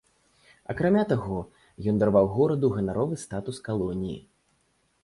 [0.73, 1.37] Акрамя таго,
[1.91, 4.19] ён дараваў гораду ганаровы статус калоніі.